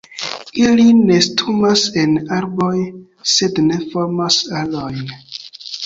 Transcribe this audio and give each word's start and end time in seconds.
Ili 0.61 0.85
nestumas 1.09 1.83
en 2.05 2.17
arboj, 2.39 2.73
sed 3.37 3.65
ne 3.71 3.81
formas 3.87 4.43
arojn. 4.65 5.11